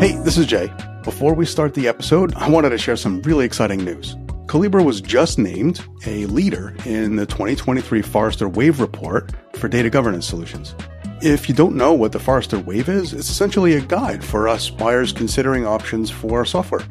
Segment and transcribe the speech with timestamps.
[0.00, 0.72] Hey, this is Jay.
[1.04, 4.14] Before we start the episode, I wanted to share some really exciting news.
[4.46, 10.26] Collibra was just named a leader in the 2023 Forrester Wave report for data governance
[10.26, 10.74] solutions.
[11.20, 14.70] If you don't know what the Forrester Wave is, it's essentially a guide for us
[14.70, 16.86] buyers considering options for software.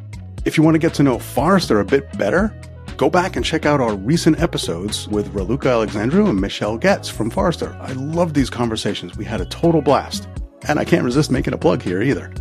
[0.46, 2.56] If you want to get to know Forrester a bit better,
[2.96, 7.32] go back and check out our recent episodes with Raluca Alexandru and Michelle Goetz from
[7.32, 7.76] Forrester.
[7.82, 9.18] I love these conversations.
[9.18, 10.28] We had a total blast.
[10.68, 12.32] And I can't resist making a plug here either.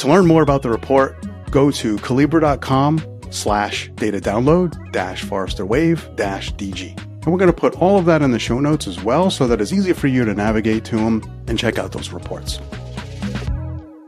[0.00, 1.14] To learn more about the report,
[1.50, 6.98] go to collibra.com slash data download dash Forrester Wave dash DG.
[6.98, 9.46] And we're going to put all of that in the show notes as well so
[9.46, 12.58] that it's easy for you to navigate to them and check out those reports.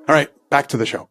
[0.08, 1.10] All right, back to the show.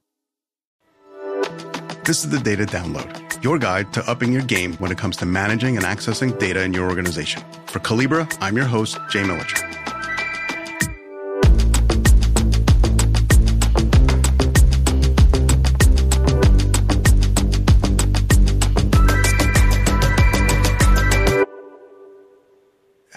[2.04, 5.28] This is the Data Download, your guide to upping your game when it comes to
[5.28, 7.44] managing and accessing data in your organization.
[7.68, 9.71] For Collibra, I'm your host, Jay Militscher.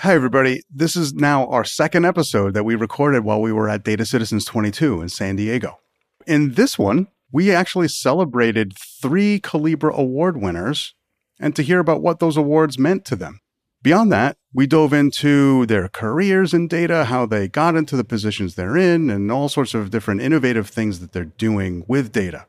[0.05, 0.61] Hi, everybody.
[0.71, 4.45] This is now our second episode that we recorded while we were at Data Citizens
[4.45, 5.79] 22 in San Diego.
[6.27, 10.93] In this one, we actually celebrated three Collibra Award winners
[11.41, 13.41] and to hear about what those awards meant to them.
[13.83, 18.57] Beyond that, we dove into their careers in data, how they got into the positions
[18.57, 22.45] they're in, and all sorts of different innovative things that they're doing with data.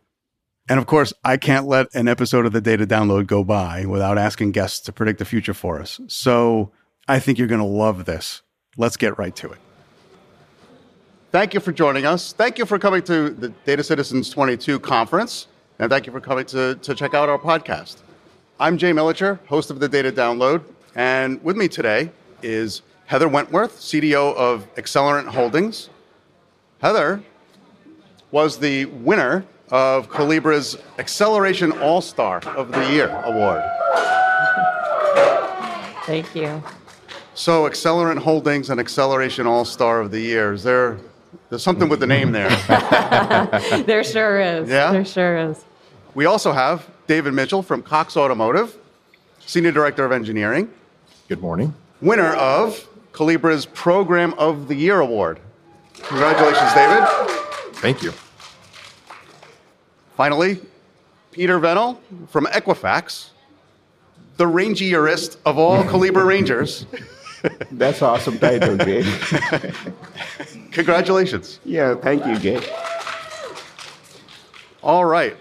[0.68, 4.18] And of course, I can't let an episode of the data download go by without
[4.18, 6.02] asking guests to predict the future for us.
[6.08, 6.74] So
[7.08, 8.42] I think you're going to love this.
[8.78, 9.60] Let's get right to it.
[11.32, 12.34] Thank you for joining us.
[12.34, 15.48] Thank you for coming to the Data Citizens 22 conference.
[15.78, 17.98] And thank you for coming to, to check out our podcast.
[18.60, 20.64] I'm Jay Militscher, host of the Data Download.
[20.96, 22.10] And with me today
[22.42, 25.90] is Heather Wentworth, CDO of Accelerant Holdings.
[26.82, 27.22] Heather
[28.32, 33.62] was the winner of Collibra's Acceleration All Star of the Year award.
[36.06, 36.64] Thank you.
[37.38, 40.54] So, Accelerant Holdings and Acceleration All Star of the Year.
[40.54, 40.98] Is there
[41.50, 42.50] there's something with the name there?
[43.86, 44.70] there sure is.
[44.70, 44.94] Yeah?
[44.94, 45.66] There sure is.
[46.14, 48.78] we also have David Mitchell from Cox Automotive,
[49.46, 50.72] Senior Director of Engineering,
[51.28, 51.74] Good morning.
[52.00, 55.42] winner of Collibra's Program of the Year Award.
[55.94, 57.06] Congratulations, David.
[57.76, 58.14] Thank you.
[60.16, 60.62] Finally,
[61.34, 63.32] Peter Vennel from Equifax,
[64.38, 66.86] the rangierist of all Calibra Rangers.
[67.72, 69.04] That's awesome title, Jay.
[70.72, 71.60] Congratulations.
[71.66, 72.62] yeah, thank you, Jay.
[74.84, 75.36] All right.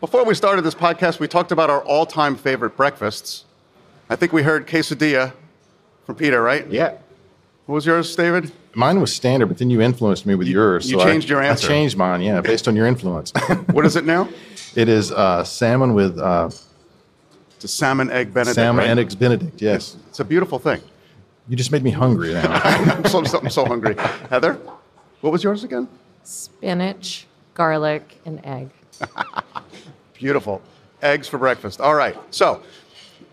[0.00, 3.44] Before we started this podcast, we talked about our all time favorite breakfasts.
[4.08, 5.32] I think we heard quesadilla
[6.04, 6.66] from Peter, right?
[6.68, 6.96] Yeah.
[7.66, 8.52] What was yours, David?
[8.74, 10.88] Mine was standard, but then you influenced me with yours.
[10.90, 11.66] you I- changed your answer.
[11.66, 13.32] I changed mine, yeah, based on your influence.
[13.72, 14.28] What is it now?
[14.76, 16.50] it is uh, salmon with uh,
[17.56, 18.54] It's a salmon egg Benedict.
[18.54, 18.90] salmon right?
[18.90, 19.60] and eggs Benedict.
[19.60, 20.80] Yes, It's a beautiful thing.
[21.48, 22.52] You just made me hungry now.
[22.64, 23.94] I'm so, so, I'm so hungry.
[24.30, 24.58] Heather,
[25.20, 25.88] what was yours again?
[26.24, 28.70] Spinach, garlic, and egg.
[30.14, 30.60] Beautiful.
[31.02, 31.80] Eggs for breakfast.
[31.80, 32.16] All right.
[32.34, 32.62] So,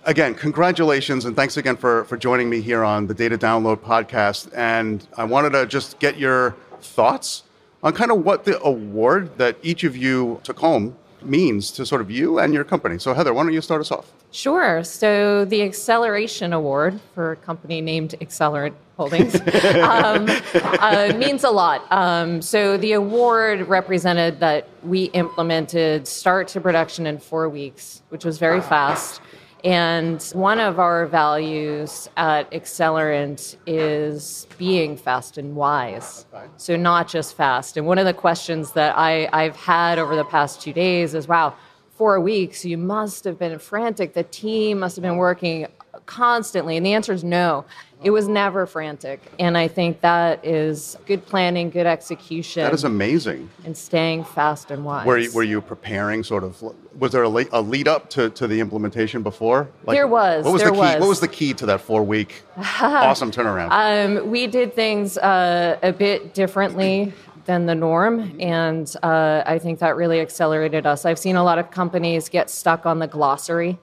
[0.06, 4.52] again, congratulations and thanks again for, for joining me here on the Data Download podcast.
[4.56, 7.44] And I wanted to just get your thoughts
[7.82, 10.96] on kind of what the award that each of you took home
[11.26, 13.00] means to sort of you and your company.
[13.00, 14.12] So, Heather, why don't you start us off?
[14.32, 14.84] Sure.
[14.84, 19.36] So the Acceleration Award for a company named Accelerant Holdings
[19.82, 21.92] um, uh, means a lot.
[21.92, 28.26] Um, so the award represented that we implemented start to production in four weeks, which
[28.26, 29.22] was very fast.
[29.64, 36.26] And one of our values at Accelerant is being fast and wise.
[36.58, 37.78] So, not just fast.
[37.78, 41.30] And one of the questions that I, I've had over the past two days is
[41.30, 41.56] wow,
[41.96, 44.14] four weeks, you must have been frantic.
[44.14, 45.68] The team must have been working
[46.06, 46.78] constantly.
[46.78, 47.66] And the answer is no.
[48.04, 49.22] It was never frantic.
[49.40, 53.50] And I think that is good planning, good execution, That is amazing.
[53.64, 55.06] and staying fast and wise.
[55.08, 56.62] Were you, were you preparing sort of,
[57.00, 59.70] was there a, a lead up to, to the implementation before?
[59.88, 60.80] There was, What was there the key?
[60.82, 61.00] was.
[61.00, 63.70] What was the key to that four week awesome turnaround?
[63.72, 67.14] Um, we did things uh, a bit differently
[67.46, 71.04] than the norm, and uh, I think that really accelerated us.
[71.06, 73.80] I've seen a lot of companies get stuck on the glossary,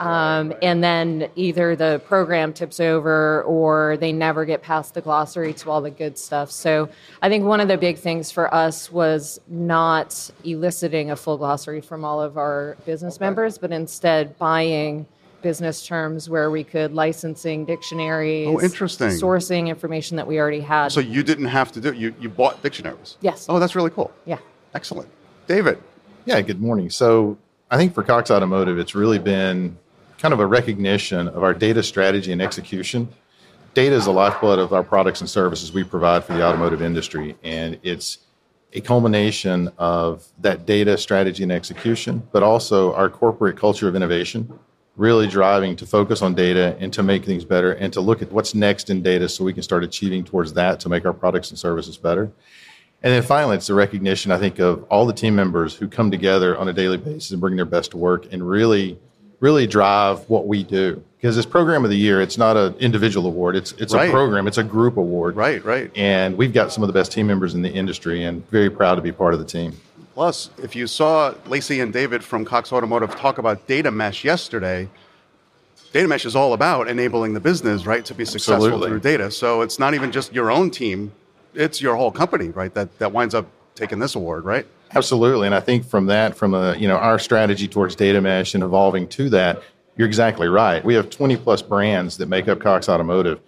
[0.00, 5.52] um, and then either the program tips over or they never get past the glossary
[5.54, 6.50] to all the good stuff.
[6.50, 6.88] So
[7.22, 11.80] I think one of the big things for us was not eliciting a full glossary
[11.80, 15.06] from all of our business members, but instead buying
[15.42, 19.08] business terms where we could licensing dictionaries Oh, interesting.
[19.08, 21.96] sourcing information that we already had So you didn't have to do it.
[21.96, 23.18] You, you bought dictionaries.
[23.20, 23.46] Yes.
[23.48, 24.10] Oh, that's really cool.
[24.24, 24.38] yeah
[24.74, 25.08] Excellent.
[25.46, 25.78] David.
[26.24, 26.88] Yeah, good morning.
[26.88, 27.36] So
[27.70, 29.76] I think for Cox Automotive, it's really been
[30.24, 33.06] kind of a recognition of our data strategy and execution.
[33.74, 37.36] Data is the lifeblood of our products and services we provide for the automotive industry,
[37.42, 38.20] and it's
[38.72, 44.58] a culmination of that data strategy and execution, but also our corporate culture of innovation,
[44.96, 48.32] really driving to focus on data and to make things better and to look at
[48.32, 51.50] what's next in data so we can start achieving towards that to make our products
[51.50, 52.32] and services better.
[53.02, 56.10] And then finally, it's the recognition, I think, of all the team members who come
[56.10, 58.98] together on a daily basis and bring their best to work and really,
[59.40, 61.02] really drive what we do.
[61.20, 63.56] Because this program of the year, it's not an individual award.
[63.56, 64.08] It's it's Right.
[64.08, 64.46] a program.
[64.46, 65.36] It's a group award.
[65.36, 65.90] Right, right.
[65.96, 68.96] And we've got some of the best team members in the industry, and very proud
[68.96, 69.72] to be part of the team.
[70.14, 74.88] Plus, if you saw Lacey and David from Cox Automotive talk about data mesh yesterday,
[75.92, 78.88] data mesh is all about enabling the business, right, to be successful Absolutely.
[78.90, 79.30] through data.
[79.30, 81.10] So it's not even just your own team,
[81.54, 84.66] it's your whole company, right, that, that winds up taking this award, right?
[84.94, 88.54] Absolutely, and I think from that, from a, you know our strategy towards data mesh
[88.54, 89.62] and evolving to that,
[89.96, 90.84] you're exactly right.
[90.84, 93.40] We have 20 plus brands that make up Cox Automotive,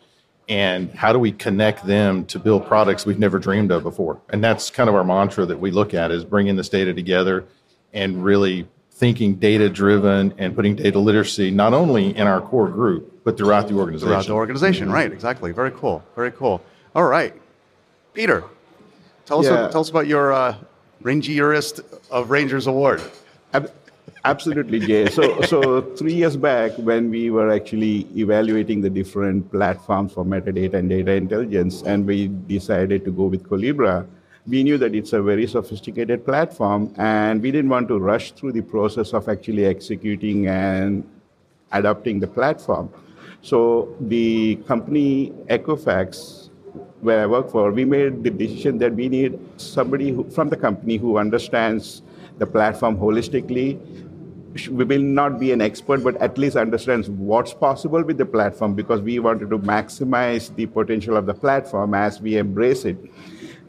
[0.49, 4.21] and how do we connect them to build products we've never dreamed of before?
[4.31, 7.45] And that's kind of our mantra that we look at is bringing this data together
[7.93, 13.25] and really thinking data driven and putting data literacy not only in our core group
[13.25, 14.09] but throughout the organization.
[14.09, 15.53] Throughout the organization, right, exactly.
[15.53, 16.63] Very cool, very cool.
[16.95, 17.35] All right.
[18.15, 18.45] Peter,
[19.27, 20.57] tell us, tell us about your uh,
[21.07, 23.01] Rangierist of Rangers Award.
[23.55, 23.71] Ab-
[24.25, 25.09] Absolutely, Jay.
[25.09, 30.75] So, so three years back, when we were actually evaluating the different platforms for metadata
[30.75, 34.05] and data intelligence, and we decided to go with Collibra,
[34.49, 38.51] we knew that it's a very sophisticated platform, and we didn't want to rush through
[38.51, 41.09] the process of actually executing and
[41.71, 42.91] adopting the platform.
[43.43, 46.46] So the company Equifax,
[47.01, 50.57] where I work for, we made the decision that we need somebody who, from the
[50.57, 52.03] company who understands
[52.39, 53.79] the platform holistically.
[54.71, 58.75] We will not be an expert, but at least understands what's possible with the platform
[58.75, 62.97] because we wanted to maximize the potential of the platform as we embrace it.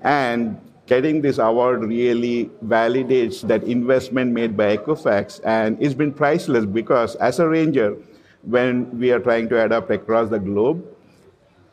[0.01, 6.65] And getting this award really validates that investment made by Equifax, and it's been priceless
[6.65, 7.97] because as a ranger,
[8.43, 10.85] when we are trying to adapt across the globe,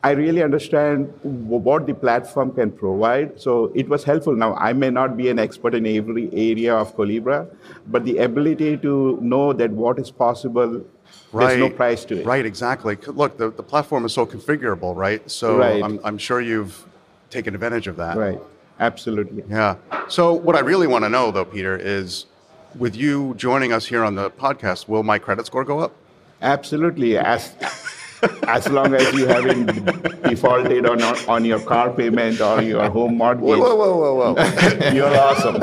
[0.05, 3.41] I really understand what the platform can provide.
[3.41, 4.35] So it was helpful.
[4.35, 7.39] Now, I may not be an expert in every area of Collibra,
[7.87, 10.83] but the ability to know that what is possible,
[11.33, 12.25] there's no price to it.
[12.25, 12.97] Right, exactly.
[13.07, 15.21] Look, the, the platform is so configurable, right?
[15.39, 15.83] So Right.
[15.83, 16.85] I'm, I'm sure you've
[17.31, 18.15] taken advantage of that.
[18.15, 18.39] Right.
[18.79, 19.43] Absolutely.
[19.49, 19.75] Yeah.
[20.07, 22.27] So what I really want to know, though, Peter, is
[22.77, 25.93] with you joining us here on the podcast, will my credit score go up?
[26.41, 27.17] Absolutely.
[27.17, 27.55] As
[28.47, 29.65] as long as you haven't
[30.23, 34.33] defaulted on on your car payment or your home mortgage, whoa, whoa, whoa.
[34.33, 34.89] Whoa.
[34.93, 35.61] You're awesome.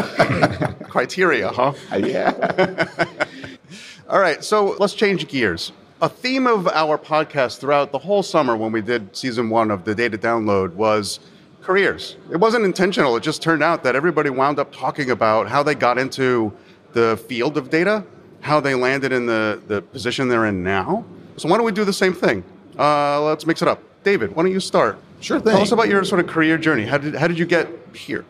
[0.88, 1.72] Criteria, huh?
[1.90, 2.86] Uh, yeah.
[4.08, 5.72] All right, so let's change gears.
[6.02, 9.84] A theme of our podcast throughout the whole summer when we did season one of
[9.84, 11.20] the data download was
[11.62, 12.16] careers.
[12.30, 15.74] It wasn't intentional, it just turned out that everybody wound up talking about how they
[15.74, 16.52] got into
[16.92, 18.04] the field of data,
[18.40, 21.04] how they landed in the, the position they're in now.
[21.36, 22.44] So, why don't we do the same thing?
[22.78, 23.82] Uh, let's mix it up.
[24.04, 24.98] David, why don't you start?
[25.20, 26.84] Sure Tell us about your sort of career journey.
[26.84, 28.24] How did, how did you get here?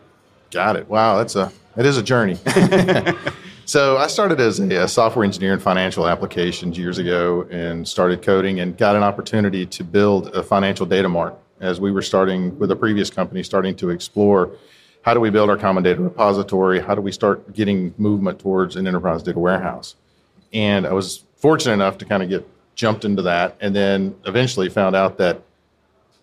[0.51, 0.87] Got it.
[0.87, 2.37] Wow, that's a it is a journey.
[3.65, 8.21] so I started as a, a software engineer in financial applications years ago, and started
[8.21, 12.57] coding, and got an opportunity to build a financial data mart as we were starting
[12.59, 14.51] with a previous company, starting to explore
[15.01, 18.75] how do we build our common data repository, how do we start getting movement towards
[18.75, 19.95] an enterprise data warehouse,
[20.53, 24.69] and I was fortunate enough to kind of get jumped into that, and then eventually
[24.69, 25.41] found out that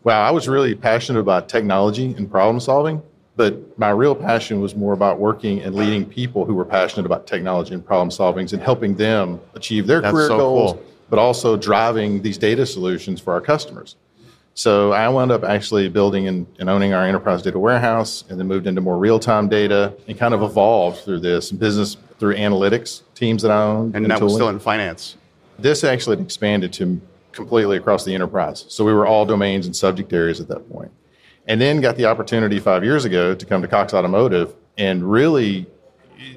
[0.02, 3.02] Wow, I was really passionate about technology and problem solving,
[3.36, 7.26] but my real passion was more about working and leading people who were passionate about
[7.26, 10.84] technology and problem solving and helping them achieve their That's career so goals, cool.
[11.10, 13.96] but also driving these data solutions for our customers.
[14.54, 18.48] So I wound up actually building and, and owning our enterprise data warehouse and then
[18.48, 23.42] moved into more real-time data and kind of evolved through this business through analytics teams
[23.42, 23.94] that I owned.
[23.94, 25.16] And now we're still in finance.
[25.62, 27.00] This actually expanded to
[27.32, 28.64] completely across the enterprise.
[28.68, 30.90] So we were all domains and subject areas at that point.
[31.46, 35.66] And then got the opportunity five years ago to come to Cox Automotive and really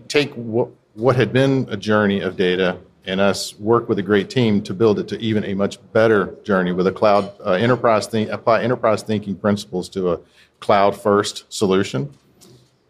[0.08, 4.30] take what, what had been a journey of data and us work with a great
[4.30, 8.08] team to build it to even a much better journey with a cloud uh, enterprise
[8.08, 10.20] think, apply enterprise thinking principles to a
[10.60, 12.14] cloud first solution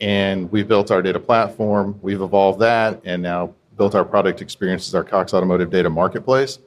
[0.04, 1.98] and we've built our data platform.
[2.02, 6.60] We've evolved that, and now built our product experiences, our Cox Automotive Data Marketplace,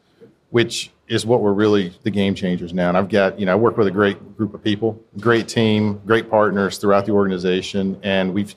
[0.51, 2.89] which is what we're really the game changers now.
[2.89, 6.01] And I've got, you know, I work with a great group of people, great team,
[6.05, 8.55] great partners throughout the organization, and we've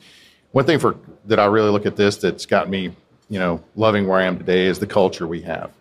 [0.52, 2.92] one thing for that I really look at this that's got me,
[3.30, 5.72] you know, loving where I am today is the culture we have,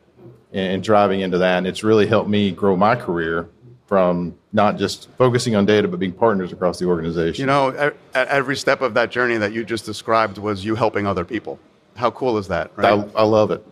[0.53, 1.59] and, driving into that.
[1.59, 3.49] And it's really helped me grow my career
[3.87, 7.41] from not just focusing on data, but being partners across the organization.
[7.43, 11.25] You know, every step of that journey that you just described was you helping other
[11.25, 11.59] people.
[11.99, 12.71] How cool is that?
[12.77, 12.93] Right?
[12.93, 13.65] I, I love it.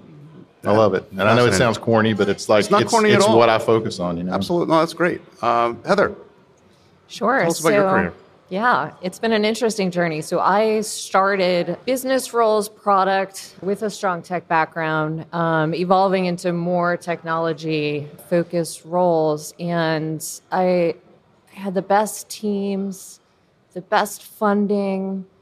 [0.65, 2.91] I love it, and I know it sounds corny, but it's like it's not it's,
[2.91, 3.39] corny it's at all.
[3.39, 4.17] what I focus on.
[4.17, 5.21] You know, Absolutely, no, that's great.
[5.41, 6.17] Um, Heather,
[7.09, 7.41] Sure.
[7.41, 8.13] Tell us about your career.
[8.49, 10.23] Yeah, it's been an interesting journey.
[10.23, 16.97] So I started business roles, product with a strong tech background, um, evolving into more
[16.97, 19.53] technology focused roles.
[19.59, 20.95] And I
[21.49, 23.19] had the best teams,
[23.73, 25.36] the best funding, the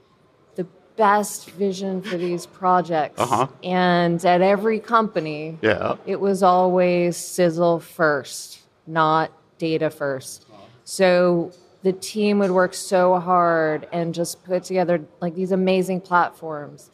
[0.96, 3.20] best vision for these projects.
[3.20, 3.48] Uh-huh.
[3.62, 10.46] And at every company, yeah, it was always sizzle first, not data first.
[10.84, 16.90] So the team would work so hard and just put together like these amazing platforms.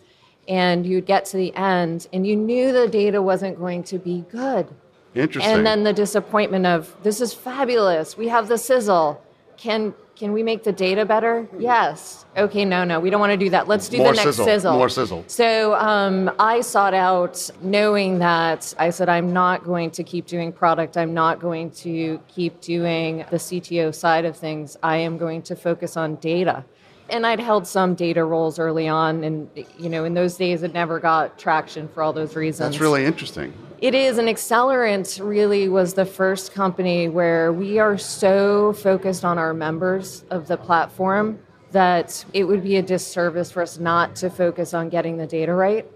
[0.48, 4.24] And you'd get to the end and you knew the data wasn't going to be
[4.30, 4.68] good.
[5.14, 5.52] interesting.
[5.52, 8.16] And then the disappointment of this is fabulous.
[8.16, 9.22] We have the sizzle.
[9.56, 11.48] Can can we make the data better?
[11.58, 12.26] Yes.
[12.36, 13.68] Okay, no, no, we don't want to do that.
[13.68, 14.72] Let's do More the next sizzle, sizzle.
[14.74, 15.24] more sizzle.
[15.28, 20.52] So um, I sought out knowing that I said I'm not going to keep doing
[20.52, 20.98] product.
[20.98, 24.76] I'm not going to keep doing the CTO side of things.
[24.82, 26.66] I am going to focus on data.
[27.10, 30.72] And I'd held some data roles early on, and you know, in those days, it
[30.72, 32.70] never got traction for all those reasons.
[32.70, 33.52] that's really interesting.
[33.80, 34.18] It is.
[34.18, 40.24] And Accelerant really was the first company where we are so focused on our members
[40.30, 41.38] of the platform
[41.72, 45.54] that it would be a disservice for us not to focus on getting the data
[45.54, 45.86] right.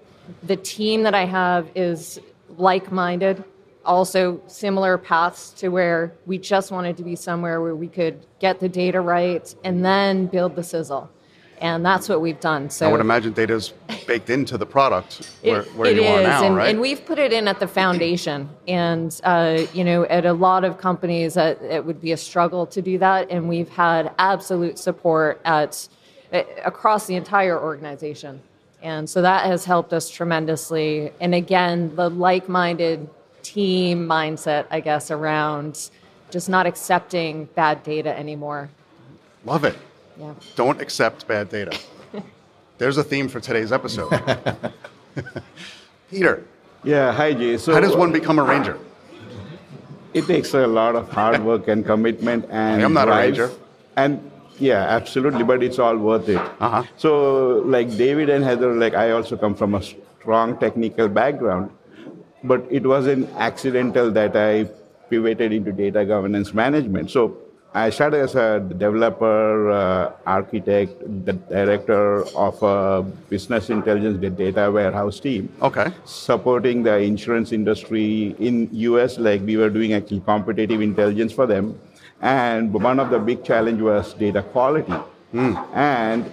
[0.45, 2.19] The team that I have is
[2.57, 3.45] like minded,
[3.85, 8.61] also similar paths to where we just wanted to be somewhere where we could get
[8.61, 11.11] the data right and then build the sizzle.
[11.61, 12.69] And that's what we've done.
[12.69, 13.73] So I would imagine data is
[14.07, 16.69] baked into the product where, it, where it you are now, and, right?
[16.69, 18.51] and we've put it in at the foundation.
[18.67, 22.67] And uh, you know, at a lot of companies, uh, it would be a struggle
[22.67, 23.31] to do that.
[23.31, 25.89] And we've had absolute support at
[26.33, 28.43] uh, across the entire organization,
[28.83, 31.13] and so that has helped us tremendously.
[31.21, 33.09] And again, the like-minded
[33.45, 35.91] team mindset, I guess, around
[36.31, 38.71] just not accepting bad data anymore.
[39.45, 39.77] Love it.
[40.19, 40.35] Yeah.
[40.57, 41.79] Don't accept bad data.
[42.79, 44.11] There's a theme for today's episode.
[46.11, 46.43] Peter,
[46.83, 47.57] Yeah, hi Jay.
[47.57, 48.79] So how does one become a ranger?
[50.13, 53.51] It takes a lot of hard work and commitment and I'm not a ranger.
[53.97, 56.37] And yeah, absolutely, but it's all worth it.
[56.61, 56.83] Uh-huh.
[56.97, 61.71] So like David and Heather, like I also come from a strong technical background,
[62.45, 64.69] but it wasn't accidental that I
[65.11, 67.11] pivoted into data governance management.
[67.11, 67.39] So
[67.77, 70.93] I started as a developer, uh, architect,
[71.27, 75.91] the director of a business intelligence data warehouse team Okay.
[76.05, 81.77] supporting the insurance industry in US like we were doing actually competitive intelligence for them
[82.23, 84.95] and one of the big challenge was data quality
[85.75, 86.31] and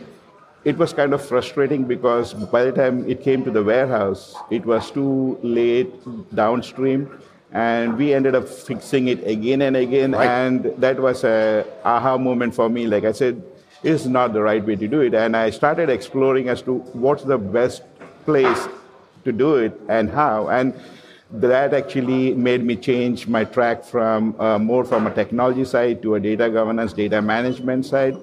[0.63, 4.65] it was kind of frustrating because by the time it came to the warehouse it
[4.65, 5.91] was too late
[6.35, 7.09] downstream
[7.51, 10.27] and we ended up fixing it again and again Right.
[10.27, 13.41] and that was a aha moment for me like i said
[13.83, 16.75] it's not the right way to do it and i started exploring as to
[17.05, 17.83] what's the best
[18.25, 18.67] place
[19.23, 20.47] to do it and how.
[20.49, 20.73] And
[21.31, 26.15] that actually made me change my track from uh, more from a technology side to
[26.15, 28.17] a data governance, data management side.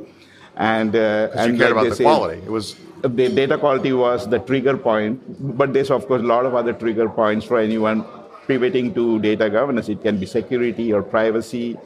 [0.58, 2.42] And, uh, 'Cause you and cared like about they the say, quality.
[2.44, 5.20] It was the data quality was the trigger point,
[5.56, 8.04] but there's of course a lot of other trigger points for anyone
[8.48, 9.88] pivoting to data governance.
[9.88, 11.76] It can be security or privacy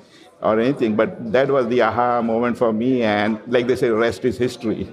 [0.41, 3.03] or anything, but that was the aha moment for me.
[3.03, 4.89] And like they say, the rest is history.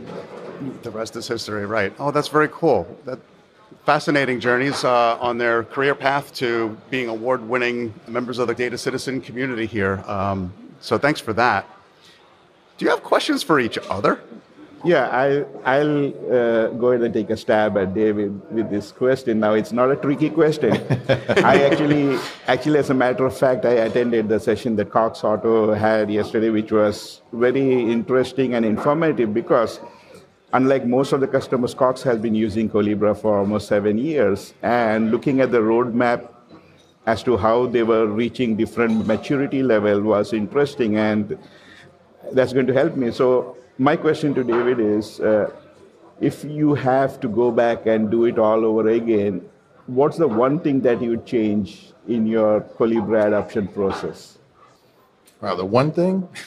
[0.84, 1.94] the rest is history, right?
[2.00, 2.86] Oh, that's very cool.
[3.06, 3.18] That
[3.86, 9.22] fascinating journeys uh, on their career path to being award-winning members of the data citizen
[9.22, 10.04] community here.
[10.06, 11.66] Um, so thanks for that.
[12.80, 14.22] Do you have questions for each other?
[14.86, 19.42] Yeah, I, I'll uh, go ahead and take a stab at David with this question.
[19.42, 20.72] Now, it's not a tricky question.
[21.44, 22.18] I actually,
[22.48, 26.52] actually, as a matter of fact, I attended the session that Cox Auto had yesterday,
[26.52, 29.82] which was very interesting and informative because,
[30.54, 34.54] unlike most of the customers, Cox has been using Collibra for almost seven years.
[34.62, 36.30] And looking at the roadmap
[37.06, 40.96] as to how they were reaching different maturity level was interesting.
[40.96, 41.38] And
[42.32, 43.12] that's going to help me.
[43.12, 45.52] So my question to David is, uh,
[46.20, 49.42] if you have to go back and do it all over again,
[49.88, 54.38] what's the one thing that you would change in your Collibra adoption process?
[55.42, 56.28] Wow, the one thing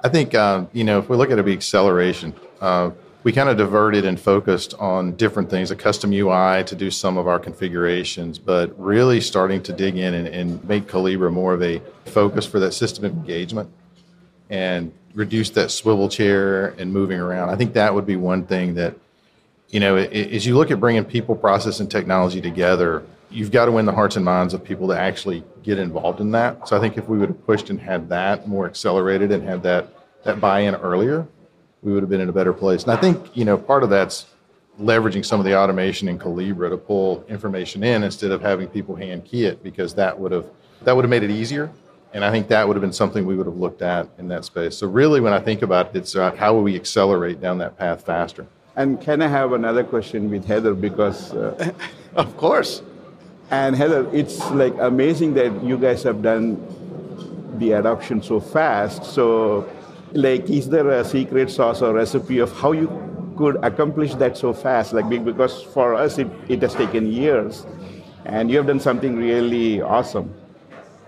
[0.00, 2.32] I think, uh, you know, if we look at it, be acceleration.
[2.60, 2.90] Uh,
[3.24, 7.18] we kind of diverted and focused on different things, a custom UI to do some
[7.18, 11.62] of our configurations, but really starting to dig in and, and make Collibra more of
[11.62, 13.68] a focus for that system of engagement
[14.50, 17.50] and reduce that swivel chair and moving around.
[17.50, 18.94] I think that would be one thing that,
[19.68, 23.72] you know, as you look at bringing people, process, and technology together, you've got to
[23.72, 26.68] win the hearts and minds of people to actually get involved in that.
[26.68, 29.62] So I think if we would have pushed and had that more accelerated and had
[29.64, 29.88] that
[30.24, 31.26] that buy-in earlier,
[31.82, 32.82] we would have been in a better place.
[32.82, 34.26] And I think you know part of that's
[34.80, 38.94] leveraging some of the automation in Collibra to pull information in instead of having people
[38.94, 40.46] hand key it because that would have
[40.82, 41.70] that would have made it easier.
[42.12, 44.44] And I think that would have been something we would have looked at in that
[44.44, 44.76] space.
[44.76, 47.76] So really, when I think about it, it's about how will we accelerate down that
[47.78, 48.46] path faster.
[48.76, 51.34] And can I have another question with Heather because?
[51.34, 51.72] Uh,
[52.14, 52.82] of course.
[53.50, 56.56] And Heather, it's like amazing that you guys have done
[57.58, 59.04] the adoption so fast.
[59.04, 59.68] So,
[60.12, 62.88] like, is there a secret sauce or recipe of how you
[63.36, 64.92] could accomplish that so fast?
[64.92, 67.66] Like, because for us, it, it has taken years,
[68.24, 70.32] and you have done something really awesome.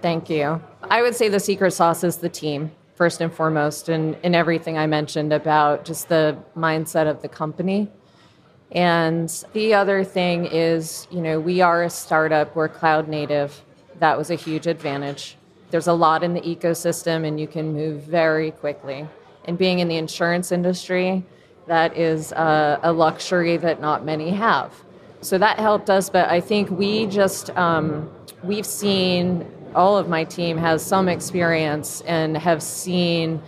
[0.01, 0.61] Thank you.
[0.91, 4.77] I would say the secret sauce is the team, first and foremost, and in everything
[4.77, 7.89] I mentioned about just the mindset of the company
[8.73, 13.63] and the other thing is, you know, we are a startup, we're cloud native.
[13.99, 15.37] That was a huge advantage.
[15.71, 19.07] There's a lot in the ecosystem, and you can move very quickly.
[19.47, 21.25] And being in the insurance industry,
[21.67, 24.73] that is a, a luxury that not many have.
[25.21, 28.11] So that helped us, but I think we just, um,
[28.43, 33.43] we've seen, all of my team has some experience and have seen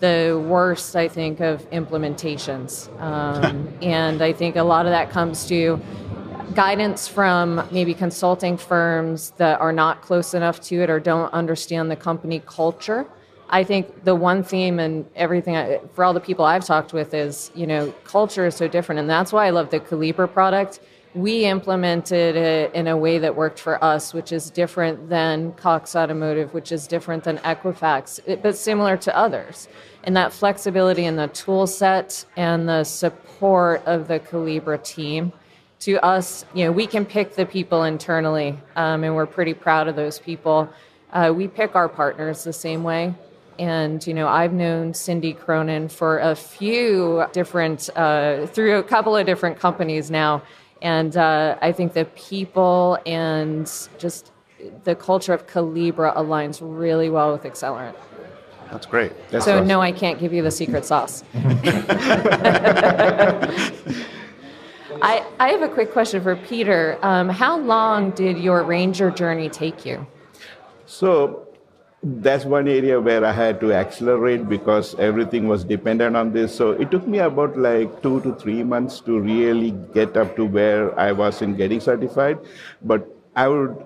[0.00, 2.88] the worst, I think, of implementations.
[3.00, 5.80] Um, and I think a lot of that comes to
[6.54, 11.90] guidance from maybe consulting firms that are not close enough to it or don't understand
[11.90, 13.06] the company culture.
[13.50, 17.14] I think the one theme and everything I, for all the people I've talked with
[17.14, 18.98] is, you know, culture is so different.
[18.98, 20.80] And that's why I love the Collibra product.
[21.14, 25.96] We implemented it in a way that worked for us, which is different than Cox
[25.96, 29.68] Automotive, which is different than Equifax, but similar to others
[30.04, 35.32] and that flexibility in the tool set and the support of the Collibra team.
[35.80, 39.86] To us, you know, we can pick the people internally, um, and we're pretty proud
[39.86, 40.68] of those people.
[41.12, 43.14] Uh, we pick our partners the same way.
[43.58, 49.16] And, you know, I've known Cindy Cronin for a few different, uh, through a couple
[49.16, 50.42] of different companies now.
[50.82, 54.32] And uh, I think the people and just
[54.84, 57.94] the culture of Collibra aligns really well with Accelerant.
[58.70, 59.12] That's great.
[59.30, 59.66] That's so, awesome.
[59.66, 61.24] no, I can't give you the secret sauce.
[65.00, 66.98] I, I have a quick question for Peter.
[67.02, 70.06] Um, how long did your ranger journey take you?
[70.86, 71.47] So,
[72.02, 76.54] that's one area where I had to accelerate because everything was dependent on this.
[76.54, 80.44] So it took me about like two to three months to really get up to
[80.44, 82.38] where I was in getting certified.
[82.82, 83.84] But I would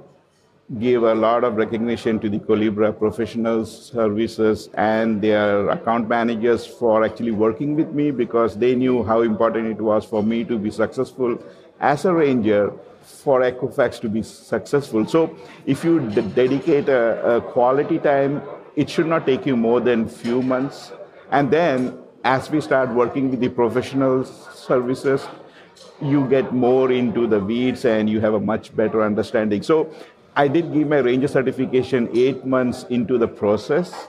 [0.78, 7.04] give a lot of recognition to the Collibra professional services and their account managers for
[7.04, 10.70] actually working with me because they knew how important it was for me to be
[10.70, 11.38] successful
[11.80, 12.72] as a ranger
[13.02, 15.06] for Equifax to be successful.
[15.06, 15.36] So
[15.66, 18.42] if you d- dedicate a, a quality time,
[18.76, 20.92] it should not take you more than few months.
[21.30, 25.26] And then as we start working with the professional services,
[26.00, 29.62] you get more into the weeds and you have a much better understanding.
[29.62, 29.92] So
[30.34, 34.08] I did give my ranger certification eight months into the process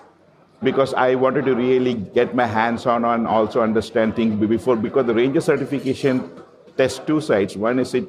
[0.62, 4.76] because I wanted to really get my hands on and also understand things before.
[4.76, 6.32] Because the ranger certification
[6.78, 7.58] tests two sides.
[7.58, 8.08] One is it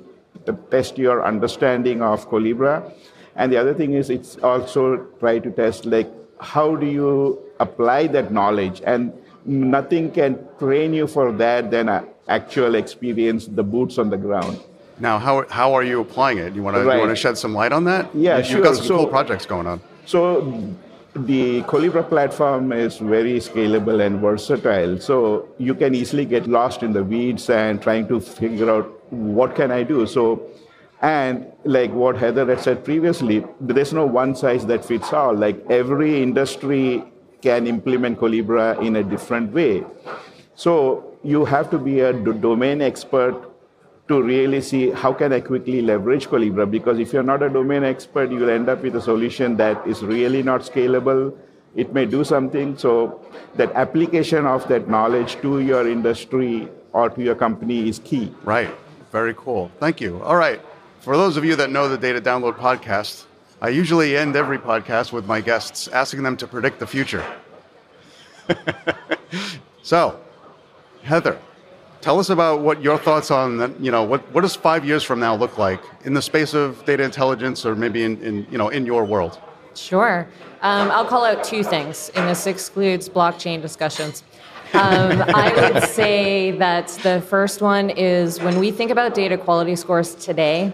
[0.70, 2.92] test your understanding of Collibra,
[3.36, 8.06] and the other thing is it's also try to test like how do you apply
[8.08, 9.12] that knowledge and
[9.44, 11.88] nothing can train you for that than
[12.28, 14.60] actual experience, the boots on the ground.
[14.98, 16.54] Now, how, how are you applying it?
[16.54, 17.18] You want to right.
[17.18, 18.14] shed some light on that?
[18.14, 18.62] Yeah, You've sure.
[18.62, 19.80] got some so, cool projects going on.
[20.06, 20.74] So
[21.14, 24.98] the Collibra platform is very scalable and versatile.
[25.00, 29.54] So you can easily get lost in the weeds and trying to figure out what
[29.54, 30.06] can I do.
[30.06, 30.50] So
[31.04, 35.34] and like what Heather had said previously, there's no one size that fits all.
[35.34, 37.04] Like every industry
[37.42, 39.84] can implement Collibra in a different way.
[40.54, 43.34] So you have to be a domain expert
[44.08, 47.84] to really see how can I quickly leverage Collibra because if you're not a domain
[47.84, 51.36] expert, you'll end up with a solution that is really not scalable.
[51.74, 53.20] It may do something, so
[53.56, 58.32] that application of that knowledge to your industry or to your company is key.
[58.44, 58.70] Right.
[59.14, 59.70] Very cool.
[59.78, 60.20] Thank you.
[60.24, 60.60] All right.
[60.98, 63.26] For those of you that know the Data Download podcast,
[63.62, 67.24] I usually end every podcast with my guests asking them to predict the future.
[69.84, 70.18] so,
[71.04, 71.38] Heather,
[72.00, 73.74] Tell us about what your thoughts on.
[73.82, 76.84] You know, what, what does five years from now look like in the space of
[76.84, 79.40] data intelligence, or maybe in, in you know in your world?
[79.74, 80.28] Sure.
[80.60, 84.22] Um, I'll call out two things, and this excludes blockchain discussions.
[84.74, 89.76] Um, I would say that the first one is when we think about data quality
[89.76, 90.72] scores today,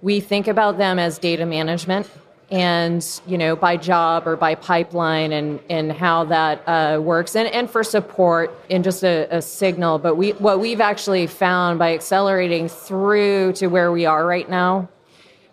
[0.00, 2.10] we think about them as data management
[2.50, 7.46] and you know by job or by pipeline and and how that uh, works and
[7.48, 9.98] and for support in just a, a, signal.
[9.98, 14.88] But we what we've actually found by accelerating through to where we are right now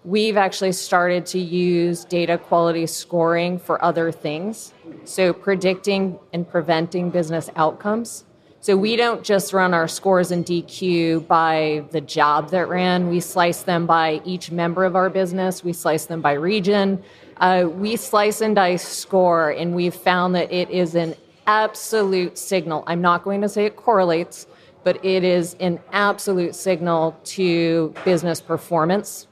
[0.03, 7.09] we've actually started to use data quality scoring for other things so predicting and preventing
[7.09, 8.23] business outcomes
[8.62, 13.07] so we don't just run our scores in DQ by the job that ran.
[13.07, 15.63] We slice them by each member of our business.
[15.63, 17.01] We slice them by region.
[17.38, 21.15] Uh, we slice and dice score, and we've found that it is an
[21.47, 22.83] absolute signal.
[22.85, 24.45] I'm not going to say it correlates,
[24.83, 29.27] but it is an absolute signal to business performance.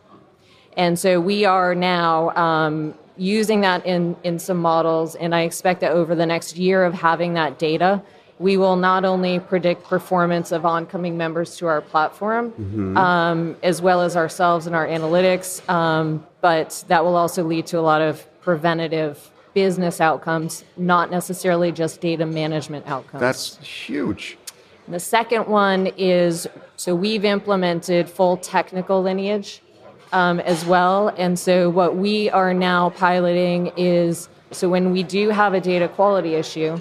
[0.78, 5.82] And so we are now um, using that in, in some models, and I expect
[5.82, 8.02] that over the next year of having that data,
[8.40, 12.96] we will not only predict performance of oncoming members to our platform, mm-hmm.
[12.96, 17.80] um, as well as ourselves and our analytics, um, but that will also lead to
[17.80, 23.20] a lot of preventative business outcomes, not necessarily just data management outcomes.
[23.20, 24.38] That's huge.
[24.86, 29.63] And the second one is so we've implemented full technical lineage
[30.12, 31.10] um, as well.
[31.17, 35.89] And so what we are now piloting is so when we do have a data
[35.89, 36.80] quality issue,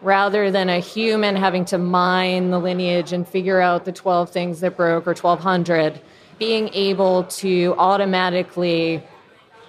[0.00, 4.60] rather than a human having to mine the lineage and figure out the 12 things
[4.60, 6.00] that broke or 1200
[6.38, 9.02] being able to automatically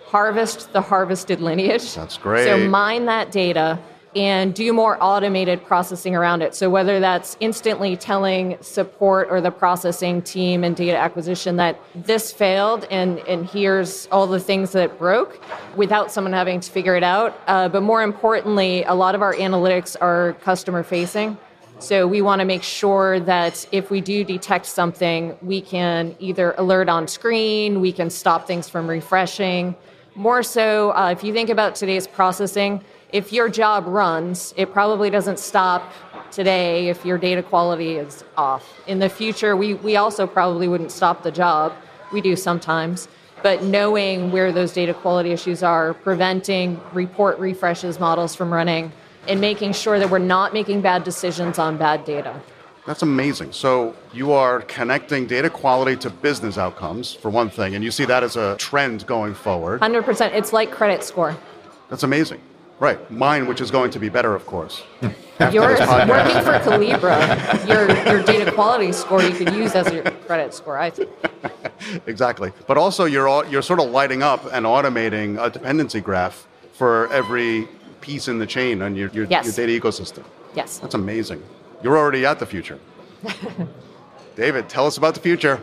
[0.06, 3.80] harvest the harvested lineage that's great so mine that data
[4.16, 6.56] and do more automated processing around it.
[6.56, 12.32] So, whether that's instantly telling support or the processing team and data acquisition that this
[12.32, 15.40] failed and, and here's all the things that broke
[15.76, 17.40] without someone having to figure it out.
[17.48, 21.38] Uh, but more importantly, a lot of our analytics are customer facing.
[21.78, 26.56] So, we want to make sure that if we do detect something, we can either
[26.58, 29.76] alert on screen, we can stop things from refreshing.
[30.16, 35.10] More so, uh, if you think about today's processing, if your job runs, it probably
[35.10, 35.92] doesn't stop
[36.32, 38.80] today if your data quality is off.
[38.88, 41.74] In the future, we, we also probably wouldn't stop the job.
[42.14, 43.08] We do sometimes.
[43.42, 48.92] But knowing where those data quality issues are, preventing report refreshes models from running,
[49.28, 52.40] and making sure that we're not making bad decisions on bad data.
[52.86, 53.54] That's amazing.
[53.54, 58.06] So you are connecting data quality to business outcomes, for one thing, and you see
[58.06, 59.82] that as a trend going forward.
[59.82, 60.34] 100%.
[60.34, 61.38] It's like credit score.
[61.90, 62.42] That's amazing.
[62.80, 64.84] Right, mine, which is going to be better, of course.
[65.02, 70.54] Yours, working for Collibra, your, your data quality score you could use as your credit
[70.54, 71.10] score, I think.
[72.08, 72.54] exactly.
[72.68, 77.68] But also, you're, you're sort of lighting up and automating a dependency graph for every
[78.00, 79.46] piece in the chain on your, your, yes.
[79.46, 80.24] your data ecosystem.
[80.56, 80.80] Yes.
[80.80, 81.44] That's amazing.
[81.84, 82.80] You're already at the future.
[84.36, 85.62] David, tell us about the future.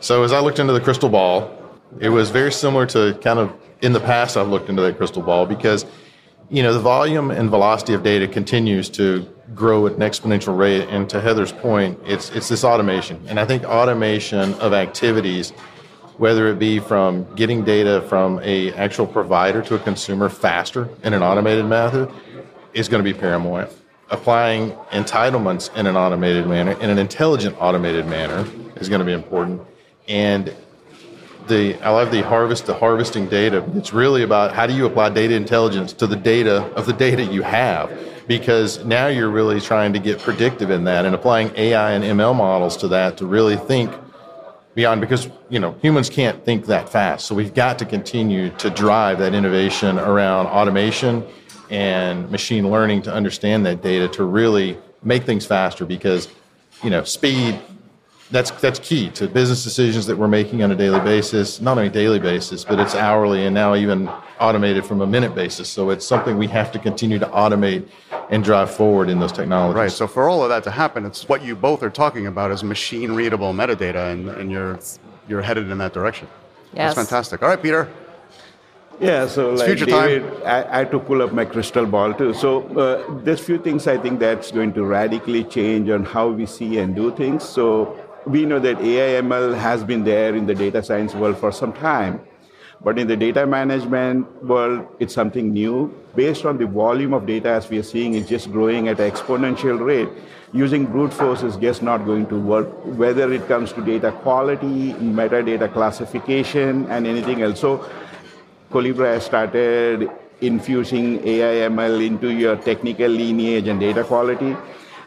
[0.00, 1.56] So, as I looked into the crystal ball,
[1.98, 5.22] it was very similar to kind of in the past I've looked into that crystal
[5.22, 5.86] ball because
[6.50, 10.88] you know, the volume and velocity of data continues to grow at an exponential rate.
[10.88, 13.22] And to Heather's point, it's it's this automation.
[13.28, 15.52] And I think automation of activities,
[16.18, 21.14] whether it be from getting data from a actual provider to a consumer faster in
[21.14, 22.10] an automated method,
[22.74, 23.70] is going to be paramount.
[24.10, 28.44] Applying entitlements in an automated manner, in an intelligent automated manner,
[28.76, 29.62] is going to be important.
[30.08, 30.52] And
[31.50, 33.62] the I love the harvest the harvesting data.
[33.74, 37.24] It's really about how do you apply data intelligence to the data of the data
[37.24, 37.90] you have
[38.26, 42.34] because now you're really trying to get predictive in that and applying AI and ML
[42.34, 43.92] models to that to really think
[44.74, 47.26] beyond because you know humans can't think that fast.
[47.26, 51.26] So we've got to continue to drive that innovation around automation
[51.68, 56.28] and machine learning to understand that data to really make things faster because
[56.82, 57.60] you know speed
[58.30, 61.60] that's that's key to business decisions that we're making on a daily basis.
[61.60, 65.68] Not only daily basis, but it's hourly and now even automated from a minute basis.
[65.68, 67.88] So it's something we have to continue to automate
[68.30, 69.76] and drive forward in those technologies.
[69.76, 69.92] Right.
[69.92, 72.62] So for all of that to happen, it's what you both are talking about is
[72.62, 74.78] machine readable metadata, and, and you're
[75.28, 76.28] you're headed in that direction.
[76.72, 76.94] Yes.
[76.94, 77.42] That's fantastic.
[77.42, 77.88] All right, Peter.
[79.00, 82.34] Yeah, so it's like David, I, I, had to pull up my crystal ball too.
[82.34, 86.44] So uh, there's few things I think that's going to radically change on how we
[86.44, 87.42] see and do things.
[87.42, 91.52] So we know that AI ML has been there in the data science world for
[91.52, 92.20] some time.
[92.82, 95.94] But in the data management world, it's something new.
[96.14, 99.10] Based on the volume of data as we are seeing, it's just growing at an
[99.10, 100.08] exponential rate.
[100.52, 104.94] Using brute force is just not going to work, whether it comes to data quality,
[104.94, 107.60] metadata classification, and anything else.
[107.60, 107.86] So
[108.70, 114.56] Collibra has started infusing AI ML into your technical lineage and data quality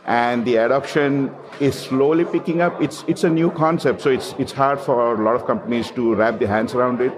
[0.06, 2.82] and the adoption is slowly picking up.
[2.82, 6.16] It's it's a new concept, so it's it's hard for a lot of companies to
[6.16, 7.14] wrap their hands around it.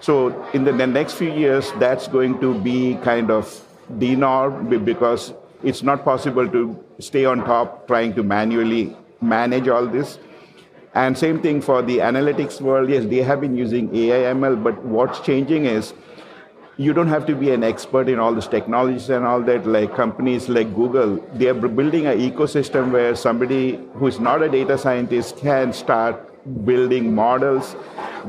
[0.00, 3.62] So in the, the next few years, that's going to be kind of
[3.98, 9.86] the norm because it's not possible to stay on top trying to manually manage all
[9.86, 10.18] this.
[10.94, 12.90] And same thing for the analytics world.
[12.90, 15.92] Yes, they have been using AI ML, but what's changing is
[16.80, 19.66] you don't have to be an expert in all these technologies and all that.
[19.66, 24.48] Like companies like Google, they are building an ecosystem where somebody who is not a
[24.48, 26.26] data scientist can start
[26.64, 27.76] building models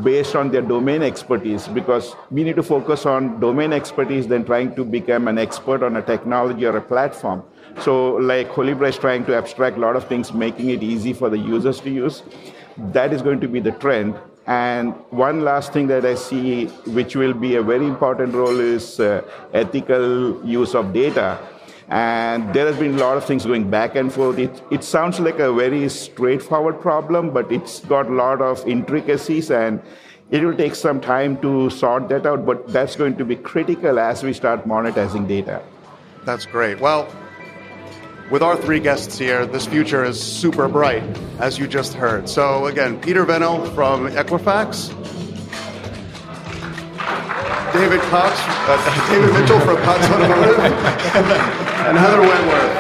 [0.04, 4.76] based on their domain expertise because we need to focus on domain expertise than trying
[4.76, 7.42] to become an expert on a technology or a platform.
[7.80, 11.30] So, like Collibra is trying to abstract a lot of things, making it easy for
[11.30, 12.24] the users to use.
[12.78, 14.20] That is going to be the trend.
[14.48, 16.66] And one last thing that I see,
[16.98, 19.22] which will be a very important role, is uh,
[19.54, 21.40] ethical use of data.
[21.90, 24.40] And there has been a lot of things going back and forth.
[24.40, 29.52] It, it sounds like a very straightforward problem, but it's got a lot of intricacies
[29.52, 29.82] and
[30.32, 34.00] it will take some time to sort that out, but that's going to be critical
[34.00, 35.62] as we start monetizing data.
[36.24, 36.80] That's great.
[36.80, 37.14] Well,
[38.32, 41.04] with our three guests here, this future is super bright,
[41.40, 42.30] as you just heard.
[42.30, 44.88] So, again, Peter Vennel from Equifax,
[47.74, 50.60] David Cox, uh, David Mitchell from Cox Automotive,
[51.86, 52.72] and Heather Wentworth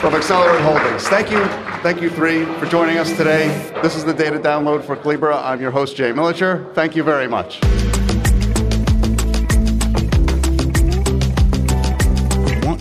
[0.00, 1.08] from Accelerate Holdings.
[1.08, 1.44] Thank you,
[1.82, 3.48] thank you three for joining us today.
[3.82, 5.42] This is the data download for Collibra.
[5.42, 6.72] I'm your host, Jay Militscher.
[6.74, 7.60] Thank you very much.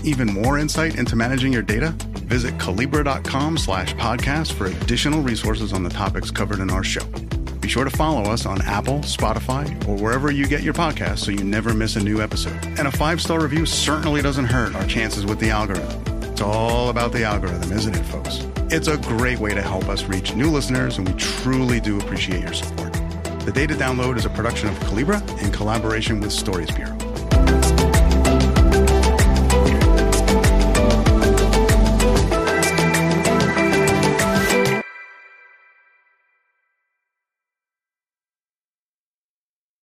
[0.08, 1.90] Even more insight into managing your data?
[2.26, 7.06] Visit Collibra.com slash podcast for additional resources on the topics covered in our show.
[7.60, 11.32] Be sure to follow us on Apple, Spotify, or wherever you get your podcasts so
[11.32, 12.58] you never miss a new episode.
[12.80, 16.02] And a five star review certainly doesn't hurt our chances with the algorithm.
[16.24, 18.48] It's all about the algorithm, isn't it, folks?
[18.70, 22.42] It's a great way to help us reach new listeners, and we truly do appreciate
[22.42, 22.94] your support.
[23.46, 26.97] The Data Download is a production of Collibra in collaboration with Stories Bureau.